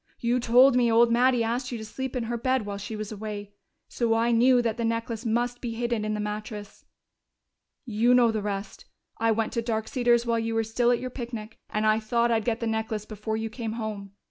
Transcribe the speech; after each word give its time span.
You 0.19 0.39
told 0.39 0.75
me 0.75 0.91
old 0.91 1.11
Mattie 1.11 1.43
asked 1.43 1.71
you 1.71 1.77
to 1.77 1.85
sleep 1.85 2.15
in 2.15 2.23
her 2.23 2.35
bed 2.35 2.65
while 2.65 2.79
she 2.79 2.95
was 2.95 3.11
away. 3.11 3.53
So 3.87 4.15
I 4.15 4.31
knew 4.31 4.59
that 4.59 4.77
the 4.77 4.83
necklace 4.83 5.27
must 5.27 5.61
be 5.61 5.75
hidden 5.75 6.03
in 6.03 6.15
the 6.15 6.19
mattress.... 6.19 6.85
"You 7.85 8.15
know 8.15 8.31
the 8.31 8.41
rest. 8.41 8.85
I 9.19 9.29
went 9.31 9.53
to 9.53 9.61
Dark 9.61 9.87
Cedars 9.87 10.25
while 10.25 10.39
you 10.39 10.55
were 10.55 10.63
still 10.63 10.89
at 10.89 10.97
your 10.99 11.11
picnic, 11.11 11.59
and 11.69 11.85
I 11.85 11.99
thought 11.99 12.31
I'd 12.31 12.45
get 12.45 12.61
the 12.61 12.65
necklace 12.65 13.05
before 13.05 13.37
you 13.37 13.51
came 13.51 13.73
home. 13.73 14.13